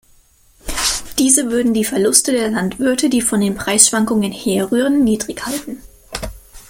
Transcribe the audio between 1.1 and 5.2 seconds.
Diese würden die Verluste der Landwirte, die von den Preisschwankungen herrühren,